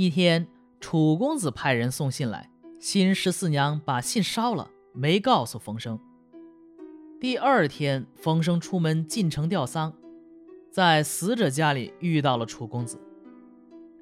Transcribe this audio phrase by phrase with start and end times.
[0.00, 0.48] 一天，
[0.80, 6.00] 楚公子派人送信来，新十四娘把信烧了，没告诉冯生。
[7.20, 9.92] 第二天，冯生出门进城吊丧，
[10.70, 12.98] 在死者家里遇到了楚公子。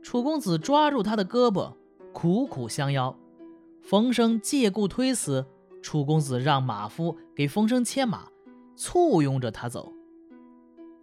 [0.01, 1.73] 楚公子抓住他的胳膊，
[2.13, 3.19] 苦苦相邀。
[3.83, 5.45] 冯生借故推辞，
[5.83, 8.29] 楚公子让马夫给冯生牵马，
[8.77, 9.93] 簇拥着他走。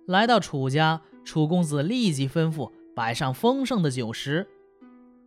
[0.05, 4.47] 来到楚家，楚公子立即吩咐摆上丰盛的酒食。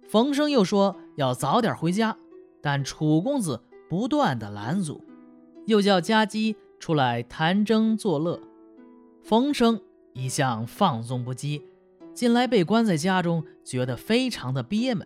[0.08, 2.16] 冯生又说要早点回家，
[2.60, 5.04] 但楚公子不断的拦阻，
[5.66, 6.56] 又叫家姬。
[6.80, 8.40] 出来谈争作乐，
[9.24, 9.80] 冯生
[10.12, 11.60] 一向放纵不羁，
[12.14, 15.04] 近来被关在家中，觉得非常的憋闷。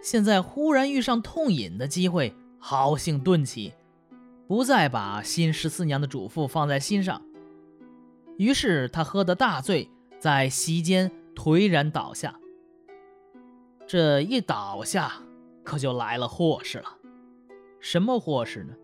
[0.00, 3.74] 现在忽然遇上痛饮的机会，好兴顿起，
[4.48, 7.20] 不再把新十四娘的嘱咐放在心上。
[8.38, 12.40] 于是他喝得大醉，在席间颓然倒下。
[13.96, 15.12] 这一倒下，
[15.62, 16.98] 可就来了祸事了。
[17.78, 18.74] 什么祸事呢？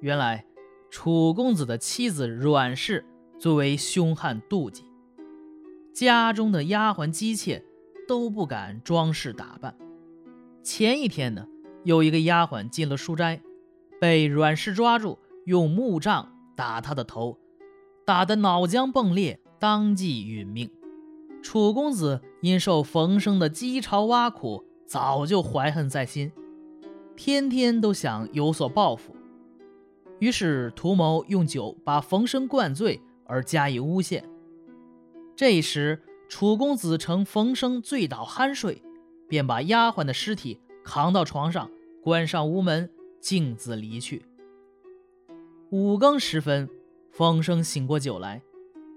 [0.00, 0.46] 原来。
[0.90, 3.04] 楚公子的妻子阮氏
[3.38, 4.84] 最为凶悍妒忌，
[5.92, 7.62] 家中的丫鬟姬妾
[8.08, 9.76] 都不敢装饰打扮。
[10.62, 11.46] 前一天呢，
[11.82, 13.42] 有一个丫鬟进了书斋，
[14.00, 17.38] 被阮氏抓住，用木杖打她的头，
[18.06, 20.70] 打得脑浆迸裂，当即殒命。
[21.42, 26.30] 楚公子因受冯生的讥嘲挖苦，早就怀恨在心，
[27.16, 29.16] 天天都想有所报复。
[30.18, 34.22] 于是图谋用酒把冯生灌醉，而加以诬陷。
[35.34, 38.82] 这时楚公子乘冯生醉倒酣睡，
[39.26, 41.70] 便把丫鬟的尸体扛到床上，
[42.02, 44.22] 关上屋门，径自离去。
[45.70, 46.68] 五更时分，
[47.10, 48.42] 冯生醒过酒来，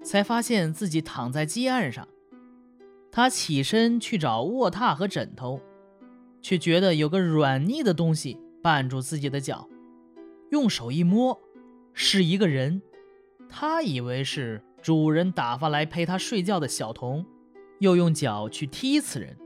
[0.03, 2.05] 才发现自己躺在鸡案上。
[3.11, 5.59] 他起身去找卧榻和枕头，
[6.41, 9.67] 却觉得有个软腻的东西绊住自己的脚。
[10.51, 11.39] 用手一摸，
[11.93, 12.81] 是一个人。
[13.49, 17.25] 他以为是主人打发来陪他睡觉的小童，
[17.79, 19.37] 又用脚去踢此人，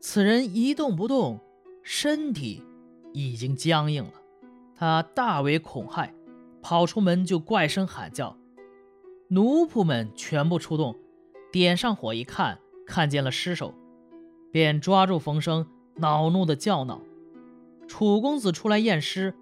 [0.00, 1.40] 此人一动不动，
[1.82, 2.64] 身体
[3.12, 4.12] 已经僵硬了。
[4.74, 6.10] 他大为恐骇，
[6.60, 8.36] 跑出门就怪声喊叫。
[9.28, 10.96] 奴仆们全部出动，
[11.52, 13.74] 点上火一看，看见了尸首，
[14.50, 15.66] 便抓住冯生，
[15.96, 17.00] 恼怒的叫闹。
[17.86, 19.34] 楚公子出来验尸。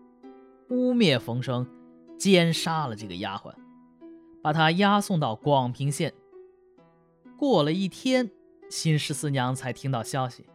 [0.69, 1.67] 污蔑冯生，
[2.17, 3.53] 奸杀了这个丫鬟，
[4.41, 6.15] 把她押送到广平县。
[7.37, 8.31] 过了一天，
[8.69, 10.47] 新十四娘才听到消息，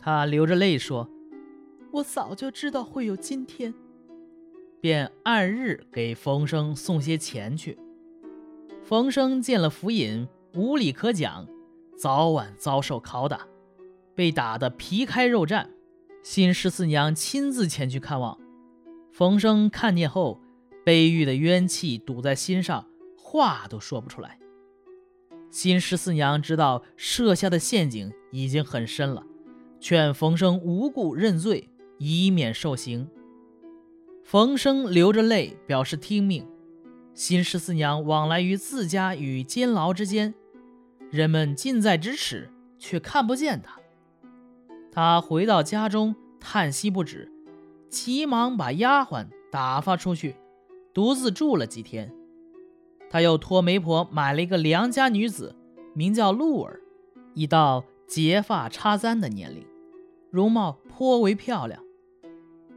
[0.00, 1.08] 她流着泪说
[1.92, 3.72] ：“我早就知道会有今天，
[4.80, 7.78] 便按日给冯生送些钱去。”
[8.82, 11.46] 冯生见了府尹，无理可讲，
[12.00, 13.46] 早晚遭受拷打，
[14.14, 15.66] 被打得皮开肉绽。
[16.22, 18.38] 新十四娘亲自前去看望。
[19.12, 20.40] 冯生看见后，
[20.82, 22.86] 悲郁的冤气堵在心上，
[23.18, 24.38] 话都说不出来。
[25.50, 29.22] 新十四娘知道设下的陷阱已经很深了，
[29.78, 31.68] 劝冯生无故认罪，
[31.98, 33.06] 以免受刑。
[34.24, 36.48] 冯生流着泪表示听命。
[37.12, 40.32] 新十四娘往来于自家与监牢之间，
[41.10, 43.80] 人们近在咫尺，却看不见他。
[44.92, 47.30] 他回到家中，叹息不止。
[47.88, 50.36] 急忙把丫鬟打发出去，
[50.94, 52.14] 独自住了几天。
[53.10, 55.56] 他又托媒婆买了一个良家女子，
[55.94, 56.80] 名叫露儿，
[57.34, 59.66] 已到结发插簪的年龄，
[60.30, 61.82] 容貌颇为漂亮。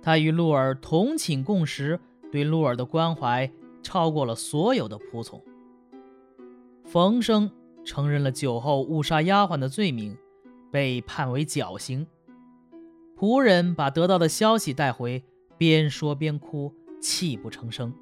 [0.02, 2.00] 他与露儿同寝共食，
[2.32, 3.52] 对露儿的关怀
[3.84, 5.40] 超过了所有的仆从。
[6.84, 7.52] 冯生
[7.84, 10.18] 承认了酒后误杀丫鬟的罪名，
[10.72, 12.06] 被判为绞刑。
[13.18, 15.24] 仆人把得到的消息带回，
[15.58, 17.94] 边说边哭，泣不成声。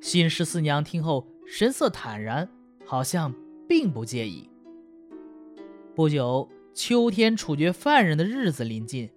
[0.00, 2.48] 新十四娘听后，神色坦然，
[2.86, 3.34] 好像
[3.68, 4.48] 并不介意。
[5.94, 9.10] 不久，秋天处决犯人的日子临近，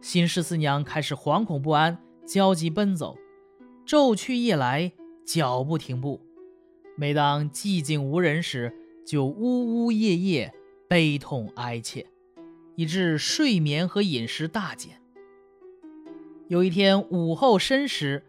[0.00, 3.16] 新十四娘开始惶恐不安，焦急奔走，
[3.86, 4.90] 昼去夜来，
[5.24, 6.25] 脚不停步。
[6.96, 8.74] 每当寂静无人时，
[9.06, 10.52] 就呜呜咽咽，
[10.88, 12.06] 悲痛哀切。
[12.76, 15.00] 以致睡眠和饮食大减。
[16.48, 18.22] 有一天午后申时，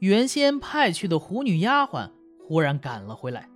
[0.00, 2.10] 原先派去的狐女丫鬟
[2.40, 3.48] 忽然赶了回来。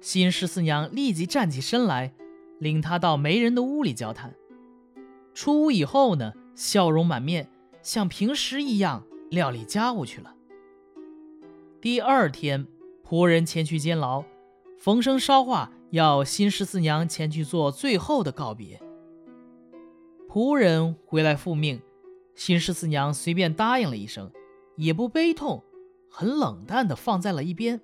[0.00, 2.14] 新十四娘立即站起身来，
[2.60, 4.34] 领她到媒人的屋里交谈。
[5.34, 7.50] 出屋以后呢，笑容满面，
[7.82, 10.32] 像平时一样料理家务去了。
[11.80, 12.68] 第二天，
[13.08, 14.24] 仆人前去监牢，
[14.76, 18.82] 冯生捎话要新十四娘前去做最后的告别。
[20.28, 21.80] 仆人回来复命，
[22.34, 24.32] 新十四娘随便答应了一声，
[24.74, 25.62] 也不悲痛，
[26.10, 27.80] 很冷淡地放在了一边。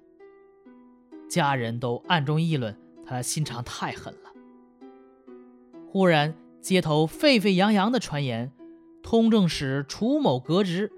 [1.31, 2.77] 家人都暗中议论，
[3.07, 4.33] 他心肠太狠了。
[5.87, 8.51] 忽然，街头沸沸扬扬的传言，
[9.05, 10.91] 通政使楚某革职，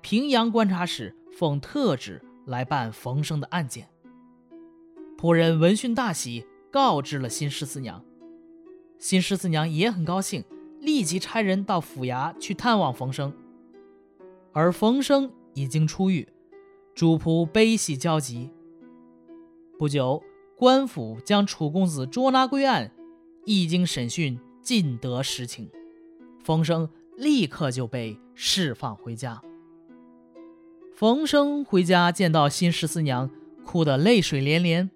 [0.00, 3.88] 平阳观察使奉特旨来办冯生的案件。
[5.18, 8.02] 仆人闻讯大喜，告知了新十四娘。
[8.98, 10.42] 新十四娘也很高兴。
[10.78, 13.32] 立即差人到府衙去探望冯生，
[14.52, 16.28] 而冯生已经出狱，
[16.94, 18.50] 主仆悲喜交集。
[19.78, 20.22] 不久，
[20.54, 22.92] 官府将楚公子捉拿归案，
[23.46, 25.68] 一经审讯，尽得实情，
[26.44, 29.42] 冯生立刻就被释放回家。
[30.96, 33.30] 冯生回家见到新十四娘，
[33.66, 34.90] 哭得泪水连连。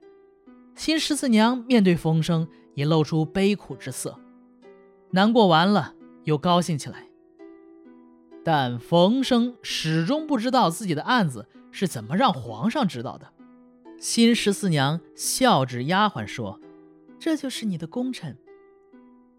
[0.74, 4.18] 新十四娘面对冯生，也露出悲苦之色。
[5.10, 5.94] 难过完了，
[6.24, 7.06] 又高兴起来。
[8.42, 13.30] 但冯生始终不知道自己的案子是怎么让皇上知道的。
[13.98, 16.58] 新十四娘笑指丫鬟说
[17.20, 18.38] ：“这就是你的功臣。”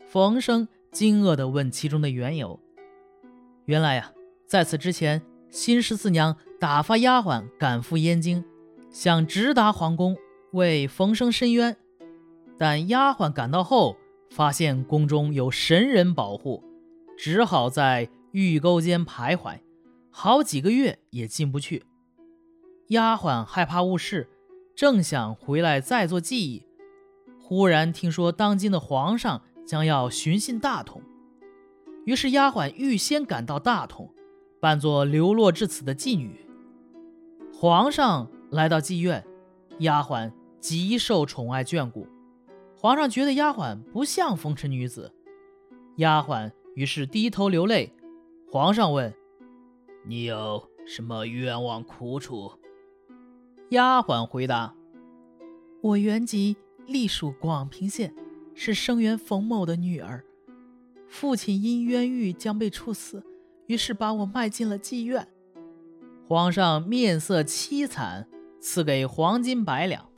[0.05, 2.59] 冯生惊愕地问其中的缘由。
[3.65, 4.11] 原来呀，
[4.45, 8.43] 在此之前，新十四娘打发丫鬟赶赴燕京，
[8.89, 10.17] 想直达皇宫
[10.53, 11.77] 为冯生伸冤，
[12.57, 13.95] 但丫鬟赶到后。
[14.31, 16.63] 发现宫中有神人保护，
[17.17, 19.59] 只好在御沟间徘徊，
[20.09, 21.83] 好几个月也进不去。
[22.87, 24.29] 丫鬟害怕误事，
[24.73, 26.65] 正想回来再做记忆，
[27.41, 31.01] 忽然听说当今的皇上将要巡幸大同，
[32.05, 34.13] 于是丫鬟预先赶到大同，
[34.61, 36.45] 扮作流落至此的妓女。
[37.51, 39.25] 皇上来到妓院，
[39.79, 42.07] 丫鬟极受宠爱眷顾。
[42.77, 45.11] 皇上觉得丫鬟不像风尘女子，
[45.97, 47.91] 丫鬟于是低头流泪。
[48.47, 49.11] 皇上问
[50.05, 52.51] ：“你有什么冤枉苦楚？”
[53.69, 54.75] 丫鬟回答
[55.81, 56.55] ：“我原籍
[56.85, 58.13] 隶属广平县，
[58.53, 60.23] 是生员冯某的女儿。
[61.07, 63.23] 父亲因冤狱将被处死，
[63.71, 65.25] 于是把我卖进了妓院。”
[66.27, 68.27] 皇上面色凄惨，
[68.59, 70.09] 赐给黄金百两。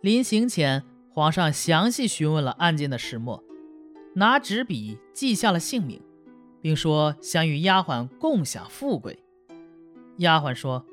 [0.00, 0.82] 临行前。
[1.10, 3.42] 皇上详细询问了案件的始末，
[4.14, 6.00] 拿纸笔记下了姓名，
[6.60, 9.18] 并说想与丫鬟共享富贵。
[10.18, 10.86] 丫鬟说：“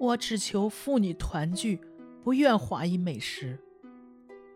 [0.00, 1.78] 我只求父女团聚，
[2.24, 3.58] 不愿华衣美食。”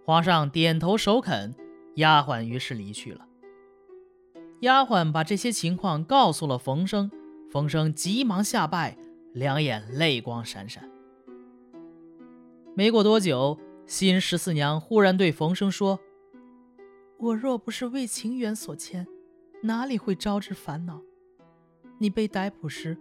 [0.07, 1.55] 皇上点头首肯，
[1.97, 3.26] 丫鬟于是离去了。
[4.61, 7.11] 丫鬟把这些情况告诉了冯生，
[7.51, 8.97] 冯生急忙下拜，
[9.33, 10.89] 两眼泪光闪闪。
[12.75, 13.59] 没过多久。
[13.89, 16.01] 新十四娘忽然对冯生说
[17.19, 19.07] ：“我若不是为情缘所牵，
[19.63, 21.01] 哪里会招致烦恼？
[21.99, 22.99] 你被逮捕时，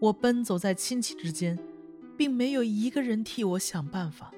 [0.00, 1.56] 我奔走在亲戚之间，
[2.16, 4.34] 并没有一个人替我想办法。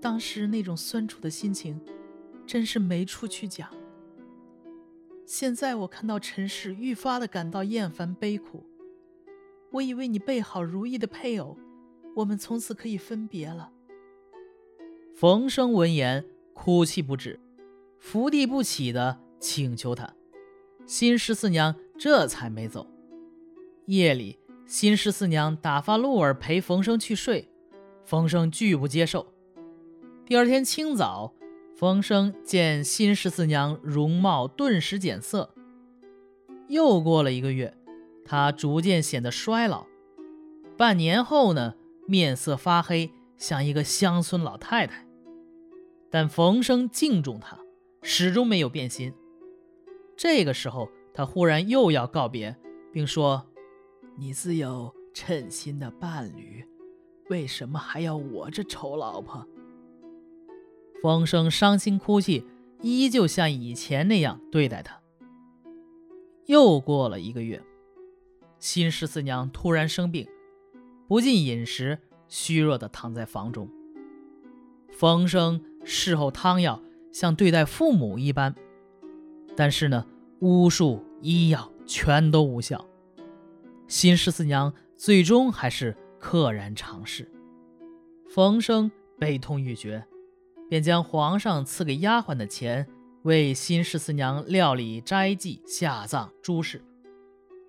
[0.00, 1.78] 当时那种酸楚的心情，
[2.46, 3.68] 真是没处去讲。
[5.24, 8.66] 现在我看到尘世愈发的感到厌烦悲苦，
[9.70, 11.56] 我以为你备好如意的配偶，
[12.16, 13.70] 我们从此可以分别了。”
[15.14, 17.38] 冯生闻言，哭泣不止，
[17.98, 20.14] 伏地不起的请求他。
[20.86, 22.86] 新十四娘这才没走。
[23.86, 27.48] 夜里，新十四娘打发陆儿陪冯生去睡，
[28.04, 29.32] 冯生拒不接受。
[30.26, 31.34] 第二天清早，
[31.82, 35.52] 冯生见新十四娘容貌顿时减色。
[36.68, 37.76] 又过了一个月，
[38.24, 39.88] 她逐渐显得衰老。
[40.76, 41.74] 半年后呢，
[42.06, 43.10] 面色发黑。
[43.36, 45.04] 像一个乡村老太太，
[46.08, 47.58] 但冯生敬重她，
[48.00, 49.12] 始终没有变心。
[50.16, 52.56] 这个时候，他忽然又要告别，
[52.92, 53.44] 并说
[54.16, 56.64] ：“你自有称心的伴侣，
[57.28, 59.44] 为什么还要我这丑老婆？”
[61.02, 62.46] 冯生伤心哭泣，
[62.80, 65.00] 依旧像以前那样对待她。
[66.46, 67.60] 又过了一个月，
[68.60, 70.28] 新十四娘突然生病，
[71.08, 71.98] 不进饮食。
[72.28, 73.68] 虚弱地躺在房中，
[74.90, 76.82] 冯生侍候汤药，
[77.12, 78.54] 像对待父母一般。
[79.54, 80.06] 但是呢，
[80.40, 82.86] 巫术医药全都无效。
[83.86, 87.30] 新十四娘最终还是溘然长逝。
[88.30, 90.02] 冯生悲痛欲绝，
[90.72, 92.88] 便将皇上赐给丫鬟的钱
[93.24, 96.82] 为新十四娘料理斋祭、下葬诸事。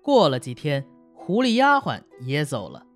[0.02, 0.82] 过了几天，
[1.12, 2.86] 狐狸丫鬟也走了，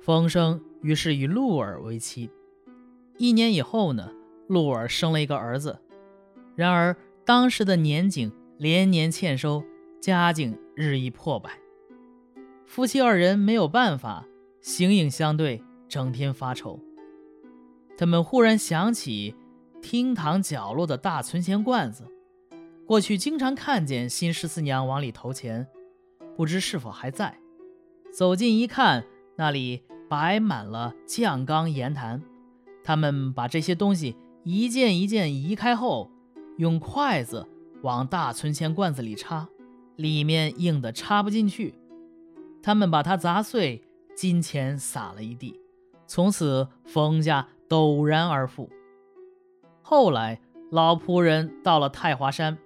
[0.00, 0.58] 风生。
[0.80, 2.30] 于是与鹿儿为妻。
[3.18, 4.10] 一年以后呢，
[4.48, 5.78] 鹿儿生了一个儿子。
[6.56, 6.96] 然而
[7.26, 9.62] 当时的年景连年欠收，
[10.00, 11.50] 家境日益破败。
[12.64, 14.24] 夫妻二人没有办法，
[14.62, 16.80] 形影相对，整天发愁。
[17.96, 19.34] 他们忽然想起
[19.80, 22.04] 厅堂角落的大存钱罐子，
[22.86, 25.66] 过去经常看见新十四娘往里投钱，
[26.36, 27.38] 不知是否还在。
[28.12, 29.04] 走近一看，
[29.36, 32.22] 那里摆满了酱缸、盐坛。
[32.82, 36.10] 他们把这些东西一件一件移开后，
[36.58, 37.48] 用筷子
[37.82, 39.48] 往大存钱罐子里插，
[39.96, 41.74] 里面硬的插不进去。
[42.62, 43.82] 他们把它砸碎，
[44.14, 45.58] 金钱撒了一地，
[46.06, 48.70] 从此冯家陡然而富。
[49.82, 50.40] 后来
[50.70, 52.56] 老仆人到了太华山，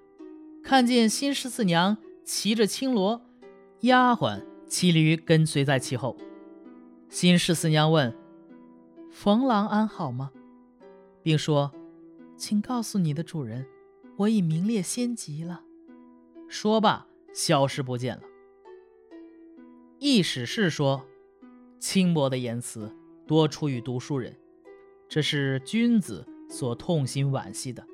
[0.62, 3.22] 看见新十四娘骑着青罗，
[3.80, 6.14] 丫鬟骑驴跟随在其后。
[7.08, 8.14] 新十四娘问
[9.10, 10.30] ：“冯郎安好吗？”
[11.24, 11.72] 并说
[12.36, 13.66] ：“请告诉你的主人，
[14.18, 15.62] 我已名列仙籍了。”
[16.48, 18.22] 说罢，消失不见了。
[19.98, 21.06] 意史是说，
[21.78, 22.94] 轻薄的言辞
[23.26, 24.36] 多出于读书人，
[25.08, 27.84] 这是君子所痛心惋惜的。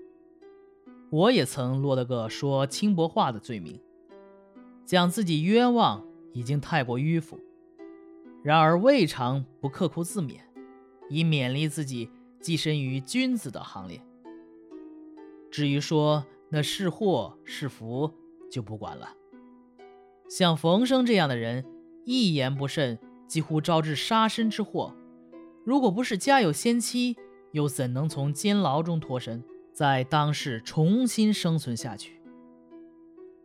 [1.10, 3.80] 我也曾落得个说轻薄话的罪名，
[4.84, 7.38] 讲自己冤枉已经太过迂腐，
[8.42, 10.40] 然而未尝不刻苦自勉，
[11.08, 12.10] 以勉励自己
[12.42, 14.02] 跻身于君子的行列。
[15.50, 18.10] 至于说那是祸是福，
[18.50, 19.14] 就不管了。
[20.28, 21.64] 像冯生这样的人。
[22.06, 24.94] 一言不慎，几乎招致杀身之祸。
[25.64, 27.16] 如果不是家有先妻，
[27.52, 29.42] 又怎能从监牢中脱身，
[29.72, 32.20] 在当世重新生存下去？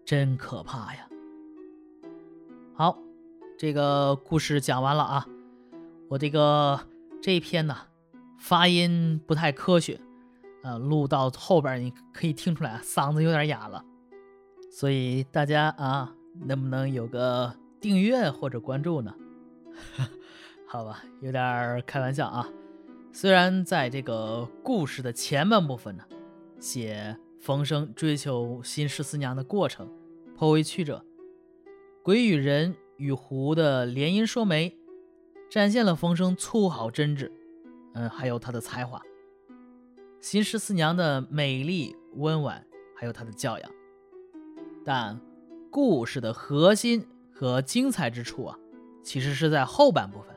[0.03, 1.07] 真可怕呀！
[2.73, 2.99] 好，
[3.57, 5.25] 这个故事讲完了啊。
[6.09, 6.79] 我这个
[7.21, 7.75] 这一篇呢，
[8.37, 9.99] 发音不太科学，
[10.63, 13.85] 呃，录到后边你可以听出来，嗓子有点哑了。
[14.71, 16.13] 所以大家啊，
[16.45, 17.55] 能不能有个？
[17.81, 19.15] 订阅或者关注呢？
[20.71, 22.47] 好吧，有点开玩笑啊。
[23.11, 26.03] 虽然在这个故事的前半部分呢，
[26.59, 29.91] 写冯生追求新十四娘的过程
[30.37, 31.03] 颇为曲折，
[32.03, 34.77] 鬼与人与狐的联姻说媒，
[35.49, 37.31] 展现了冯生粗豪真挚，
[37.95, 39.01] 嗯，还有他的才华。
[40.19, 42.63] 新十四娘的美丽温婉，
[42.95, 43.71] 还有她的教养。
[44.85, 45.19] 但
[45.71, 47.07] 故事的核心。
[47.31, 48.59] 和精彩之处啊，
[49.01, 50.35] 其实是在后半部分。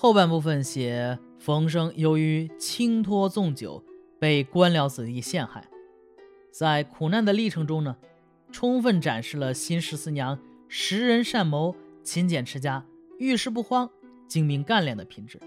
[0.00, 3.82] 后半部分写冯生由于轻托纵酒，
[4.20, 5.68] 被官僚子弟陷害，
[6.52, 7.96] 在苦难的历程中呢，
[8.52, 10.38] 充分展示了新十四娘
[10.68, 11.74] 识人善谋、
[12.04, 12.86] 勤俭持家、
[13.18, 13.90] 遇事不慌、
[14.28, 15.40] 精明干练的品质。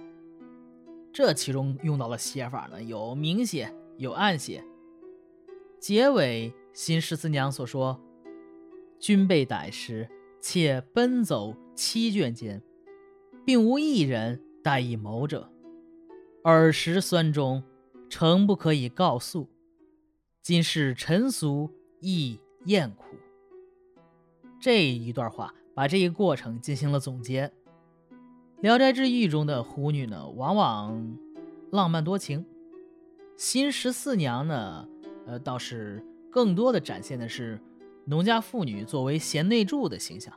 [1.14, 4.62] 这其中用到的写法呢，有明写，有暗写。
[5.80, 7.98] 结尾新十四娘所说
[9.00, 10.10] ：“君被逮时。”
[10.44, 12.60] 且奔走七卷间，
[13.46, 15.52] 并无一人待以谋者。
[16.44, 17.64] 尔时酸中，
[18.10, 19.50] 诚不可以告诉。
[20.42, 21.70] 今是尘俗
[22.00, 23.06] 亦厌苦。
[24.60, 27.48] 这一段话把这一过程进行了总结。
[28.62, 31.18] 《聊斋志异》中的狐女呢，往往
[31.72, 32.44] 浪漫多情；
[33.38, 34.88] 新十四娘呢，
[35.26, 37.60] 呃，倒是更多的展现的是。
[38.06, 40.34] 农家妇女作为贤内助的形象，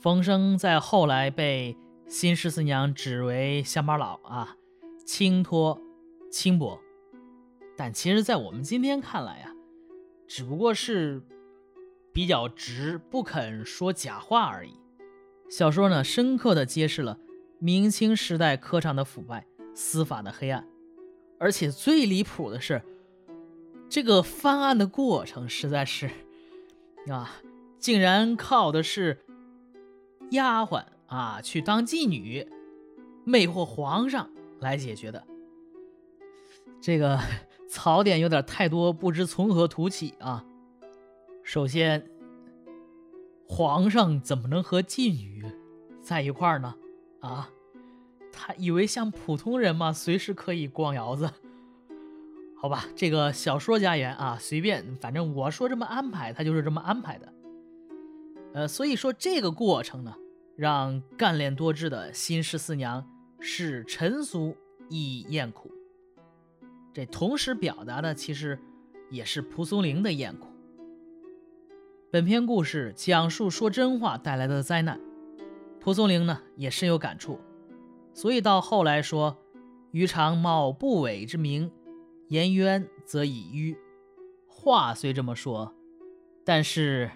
[0.00, 1.76] 冯生在后来被
[2.12, 4.54] 新十四娘只为乡巴佬啊，
[5.06, 5.80] 轻托
[6.30, 6.78] 轻薄。
[7.74, 9.54] 但其实，在我们今天看来呀，
[10.28, 11.22] 只不过是
[12.12, 14.78] 比较直，不肯说假话而已。
[15.48, 17.18] 小说呢，深刻的揭示了
[17.58, 20.68] 明清时代科场的腐败、司法的黑暗，
[21.38, 22.82] 而且最离谱的是，
[23.88, 26.10] 这个翻案的过程实在是。
[27.10, 27.36] 啊，
[27.78, 29.24] 竟然靠的是
[30.32, 32.48] 丫鬟啊，去当妓女，
[33.22, 35.22] 魅惑皇上来解决的。
[36.80, 37.20] 这个
[37.68, 40.42] 槽点有点太多，不知从何突起啊。
[41.42, 42.10] 首先，
[43.46, 45.44] 皇上怎么能和妓女
[46.00, 46.74] 在一块儿呢？
[47.20, 47.50] 啊，
[48.32, 49.92] 他以为像普通人吗？
[49.92, 51.30] 随时可以逛窑子。
[52.56, 57.32] 好吧，这个小说家言啊，随便，反正我说这么安排，他就是这么安排的。
[58.54, 60.14] 呃，所以说这个过程呢，
[60.62, 63.04] 让干练多智的新十四娘
[63.40, 64.56] 是陈俗
[64.88, 65.68] 亦厌苦。
[66.94, 68.56] 这同时表达的其实
[69.10, 70.46] 也是蒲松龄的厌苦。
[72.12, 75.00] 本篇故事讲述说真话带来的灾难，
[75.80, 77.40] 蒲松龄呢也深有感触，
[78.14, 79.36] 所以到后来说
[79.90, 81.72] “余常冒不韦之名”。
[82.30, 83.76] 言冤则以迂，
[84.46, 85.74] 话虽这么说，
[86.44, 87.10] 但是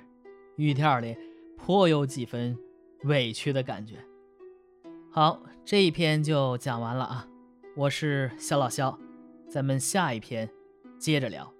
[0.56, 1.16] 语调里
[1.56, 2.58] 颇有几分
[3.06, 3.96] 委屈的感觉。
[5.10, 7.26] 好，这一篇就讲完了啊，
[7.74, 8.98] 我是肖老肖，
[9.48, 10.48] 咱们下一篇
[10.98, 11.55] 接着聊。